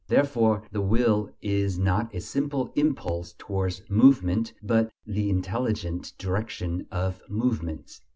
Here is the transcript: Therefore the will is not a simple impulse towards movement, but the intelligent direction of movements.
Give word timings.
Therefore 0.07 0.63
the 0.71 0.81
will 0.81 1.29
is 1.43 1.77
not 1.77 2.15
a 2.15 2.21
simple 2.21 2.71
impulse 2.75 3.35
towards 3.37 3.83
movement, 3.87 4.51
but 4.63 4.91
the 5.05 5.29
intelligent 5.29 6.13
direction 6.17 6.87
of 6.89 7.21
movements. 7.29 8.01